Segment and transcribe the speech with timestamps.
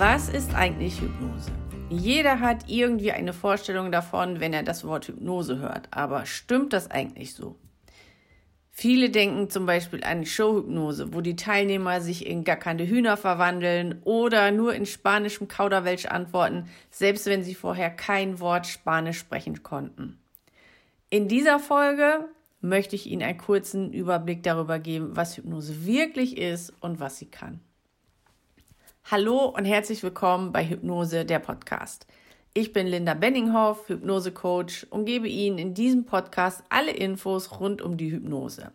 [0.00, 1.50] Was ist eigentlich Hypnose?
[1.90, 5.88] Jeder hat irgendwie eine Vorstellung davon, wenn er das Wort Hypnose hört.
[5.90, 7.56] Aber stimmt das eigentlich so?
[8.70, 14.50] Viele denken zum Beispiel an Showhypnose, wo die Teilnehmer sich in gackernde Hühner verwandeln oder
[14.52, 20.18] nur in spanischem Kauderwelsch antworten, selbst wenn sie vorher kein Wort Spanisch sprechen konnten.
[21.10, 22.26] In dieser Folge
[22.62, 27.26] möchte ich Ihnen einen kurzen Überblick darüber geben, was Hypnose wirklich ist und was sie
[27.26, 27.60] kann.
[29.04, 32.06] Hallo und herzlich willkommen bei Hypnose, der Podcast.
[32.54, 37.96] Ich bin Linda Benninghoff, Hypnose-Coach und gebe Ihnen in diesem Podcast alle Infos rund um
[37.96, 38.70] die Hypnose.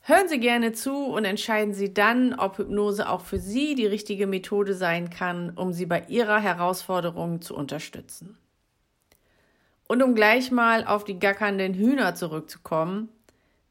[0.00, 4.26] Hören Sie gerne zu und entscheiden Sie dann, ob Hypnose auch für Sie die richtige
[4.26, 8.36] Methode sein kann, um Sie bei Ihrer Herausforderung zu unterstützen.
[9.86, 13.10] Und um gleich mal auf die gackernden Hühner zurückzukommen,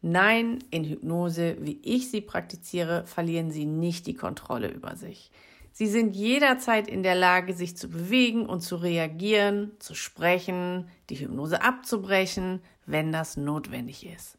[0.01, 5.31] nein, in Hypnose, wie ich sie praktiziere, verlieren Sie nicht die Kontrolle über sich.
[5.77, 11.19] Sie sind jederzeit in der Lage, sich zu bewegen und zu reagieren, zu sprechen, die
[11.19, 14.37] Hypnose abzubrechen, wenn das notwendig ist.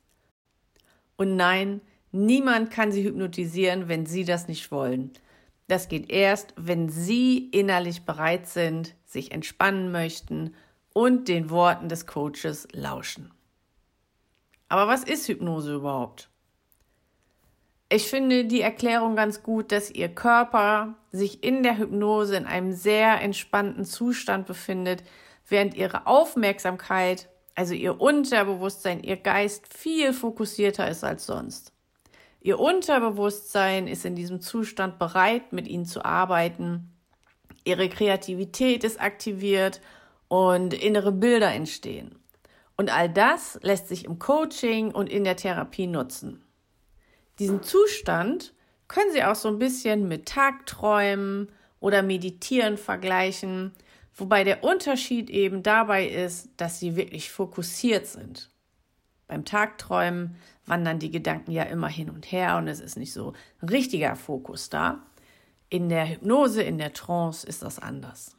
[1.18, 5.12] Und nein, niemand kann Sie hypnotisieren, wenn Sie das nicht wollen.
[5.68, 10.54] Das geht erst, wenn Sie innerlich bereit sind, sich entspannen möchten
[10.94, 13.30] und den Worten des Coaches lauschen.
[14.70, 16.30] Aber was ist Hypnose überhaupt?
[17.88, 22.72] Ich finde die Erklärung ganz gut, dass Ihr Körper sich in der Hypnose in einem
[22.72, 25.04] sehr entspannten Zustand befindet,
[25.48, 31.72] während Ihre Aufmerksamkeit, also Ihr Unterbewusstsein, Ihr Geist viel fokussierter ist als sonst.
[32.40, 36.92] Ihr Unterbewusstsein ist in diesem Zustand bereit, mit Ihnen zu arbeiten.
[37.62, 39.80] Ihre Kreativität ist aktiviert
[40.26, 42.18] und innere Bilder entstehen.
[42.76, 46.45] Und all das lässt sich im Coaching und in der Therapie nutzen.
[47.38, 48.54] Diesen Zustand
[48.88, 53.72] können Sie auch so ein bisschen mit Tagträumen oder Meditieren vergleichen,
[54.14, 58.50] wobei der Unterschied eben dabei ist, dass Sie wirklich fokussiert sind.
[59.28, 63.34] Beim Tagträumen wandern die Gedanken ja immer hin und her und es ist nicht so
[63.62, 65.04] richtiger Fokus da.
[65.68, 68.36] In der Hypnose, in der Trance ist das anders.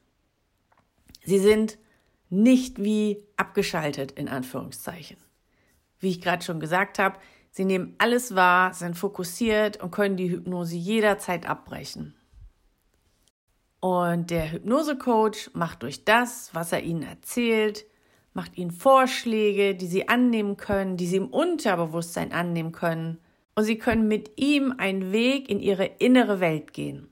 [1.24, 1.78] Sie sind
[2.30, 5.18] nicht wie abgeschaltet in Anführungszeichen.
[6.00, 7.20] Wie ich gerade schon gesagt habe,
[7.58, 12.14] sie nehmen alles wahr, sind fokussiert und können die Hypnose jederzeit abbrechen.
[13.80, 17.86] Und der Hypnosecoach macht durch das, was er ihnen erzählt,
[18.34, 23.18] macht ihnen Vorschläge, die sie annehmen können, die sie im Unterbewusstsein annehmen können.
[23.56, 27.10] Und sie können mit ihm einen Weg in ihre innere Welt gehen.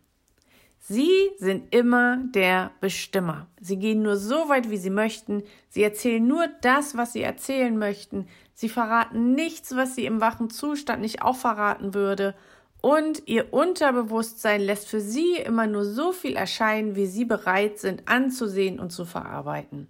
[0.87, 3.47] Sie sind immer der Bestimmer.
[3.59, 5.41] Sie gehen nur so weit, wie sie möchten.
[5.67, 8.27] Sie erzählen nur das, was sie erzählen möchten.
[8.53, 12.35] Sie verraten nichts, was sie im wachen Zustand nicht auch verraten würde.
[12.81, 18.07] Und ihr Unterbewusstsein lässt für sie immer nur so viel erscheinen, wie sie bereit sind
[18.07, 19.87] anzusehen und zu verarbeiten.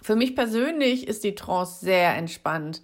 [0.00, 2.82] Für mich persönlich ist die Trance sehr entspannt.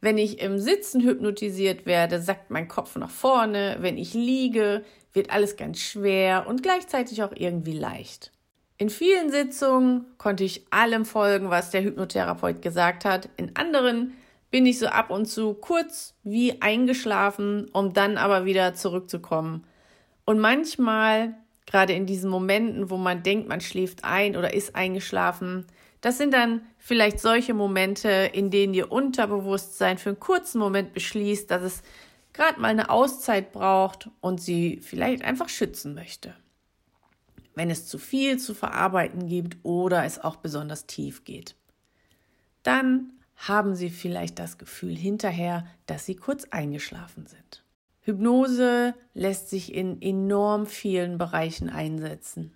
[0.00, 3.76] Wenn ich im Sitzen hypnotisiert werde, sackt mein Kopf nach vorne.
[3.80, 8.30] Wenn ich liege, wird alles ganz schwer und gleichzeitig auch irgendwie leicht.
[8.78, 13.30] In vielen Sitzungen konnte ich allem folgen, was der Hypnotherapeut gesagt hat.
[13.38, 14.12] In anderen
[14.50, 19.64] bin ich so ab und zu kurz wie eingeschlafen, um dann aber wieder zurückzukommen.
[20.26, 21.34] Und manchmal,
[21.64, 25.66] gerade in diesen Momenten, wo man denkt, man schläft ein oder ist eingeschlafen,
[26.00, 31.50] das sind dann vielleicht solche Momente, in denen ihr Unterbewusstsein für einen kurzen Moment beschließt,
[31.50, 31.82] dass es
[32.32, 36.34] gerade mal eine Auszeit braucht und sie vielleicht einfach schützen möchte.
[37.54, 41.56] Wenn es zu viel zu verarbeiten gibt oder es auch besonders tief geht.
[42.62, 47.62] Dann haben Sie vielleicht das Gefühl hinterher, dass Sie kurz eingeschlafen sind.
[48.00, 52.55] Hypnose lässt sich in enorm vielen Bereichen einsetzen.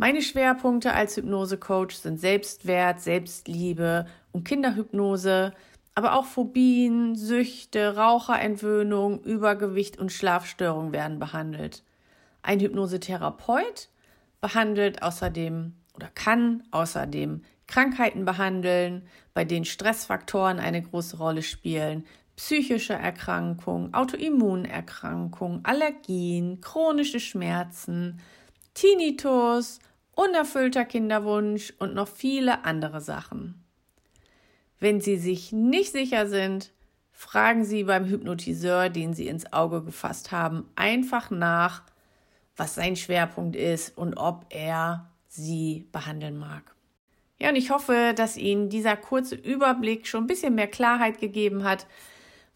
[0.00, 5.52] Meine Schwerpunkte als Hypnose-Coach sind Selbstwert, Selbstliebe und Kinderhypnose,
[5.94, 11.84] aber auch Phobien, Süchte, Raucherentwöhnung, Übergewicht und Schlafstörungen werden behandelt.
[12.40, 13.90] Ein Hypnosetherapeut
[14.40, 19.02] behandelt außerdem oder kann außerdem Krankheiten behandeln,
[19.34, 22.06] bei denen Stressfaktoren eine große Rolle spielen,
[22.36, 28.18] psychische Erkrankungen, Autoimmunerkrankungen, Allergien, chronische Schmerzen,
[28.74, 29.80] Tinnitus,
[30.14, 33.64] unerfüllter Kinderwunsch und noch viele andere Sachen.
[34.78, 36.72] Wenn Sie sich nicht sicher sind,
[37.12, 41.82] fragen Sie beim Hypnotiseur, den Sie ins Auge gefasst haben, einfach nach,
[42.56, 46.74] was sein Schwerpunkt ist und ob er Sie behandeln mag.
[47.38, 51.64] Ja, und ich hoffe, dass Ihnen dieser kurze Überblick schon ein bisschen mehr Klarheit gegeben
[51.64, 51.86] hat,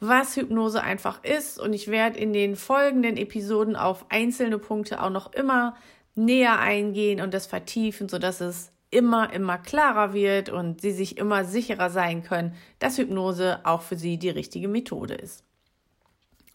[0.01, 1.59] was Hypnose einfach ist.
[1.59, 5.77] Und ich werde in den folgenden Episoden auf einzelne Punkte auch noch immer
[6.15, 11.45] näher eingehen und das vertiefen, sodass es immer, immer klarer wird und sie sich immer
[11.45, 15.45] sicherer sein können, dass Hypnose auch für sie die richtige Methode ist.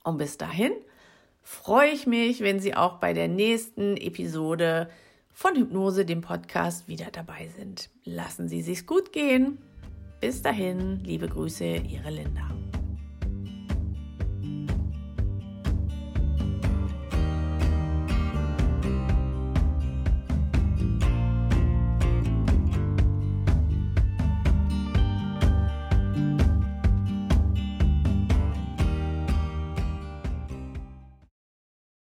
[0.03, 0.71] Und bis dahin
[1.43, 4.89] freue ich mich, wenn Sie auch bei der nächsten Episode
[5.33, 7.89] von Hypnose, dem Podcast, wieder dabei sind.
[8.03, 9.57] Lassen Sie sich's gut gehen.
[10.21, 12.58] Bis dahin, liebe Grüße, Ihre Linda.